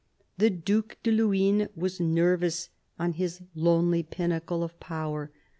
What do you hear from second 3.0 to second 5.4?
his lonely pinnacle of power.